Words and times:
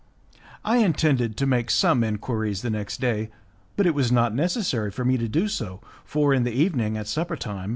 I 0.65 0.77
intended 0.77 1.37
to 1.37 1.45
make 1.45 1.69
some 1.69 2.03
enquiries 2.03 2.63
the 2.63 2.71
next 2.71 2.99
day, 2.99 3.29
but 3.77 3.85
it 3.85 3.93
was 3.93 4.11
not 4.11 4.33
necessary 4.33 4.89
for 4.89 5.05
me 5.05 5.15
to 5.19 5.27
do 5.27 5.47
so, 5.47 5.79
for 6.03 6.33
in 6.33 6.41
the 6.43 6.51
evening, 6.51 6.97
at 6.97 7.07
supper 7.07 7.35
time, 7.37 7.65
M. 7.65 7.69